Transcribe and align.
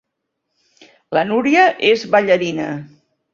La 1.17 1.23
Núria 1.33 1.67
és 1.91 2.07
ballarina. 2.17 2.67